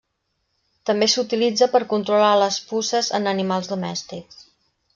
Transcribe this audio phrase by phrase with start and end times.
[0.89, 4.45] També s'utilitza per controlar les puces en animals domèstics.